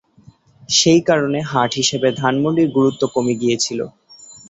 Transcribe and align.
সেই 0.69 1.01
কারণে 1.09 1.39
হাট 1.51 1.71
হিসাবে 1.79 2.07
ধানমন্ডির 2.21 2.69
গুরুত্ব 2.77 3.01
কমে 3.13 3.33
গিয়েছিল। 3.41 3.79